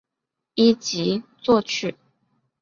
[0.55, 1.93] 一级作曲。